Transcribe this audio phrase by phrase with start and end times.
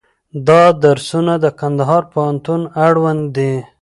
[0.47, 3.53] دا درسونه د کندهار پوهنتون اړوند دي.